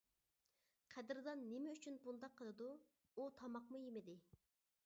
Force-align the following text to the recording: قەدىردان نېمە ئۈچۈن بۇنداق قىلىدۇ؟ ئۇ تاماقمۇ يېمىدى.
قەدىردان 0.95 1.43
نېمە 1.51 1.75
ئۈچۈن 1.75 2.01
بۇنداق 2.07 2.35
قىلىدۇ؟ 2.41 2.73
ئۇ 2.79 3.29
تاماقمۇ 3.41 3.87
يېمىدى. 3.87 4.21